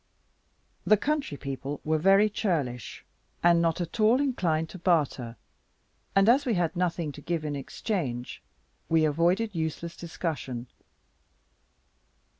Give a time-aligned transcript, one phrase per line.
[0.83, 3.05] The country people were very churlish,
[3.43, 5.35] and not at all inclined to barter;
[6.15, 8.41] and as we had nothing to give in exchange,
[8.89, 10.65] we avoided useless discussion.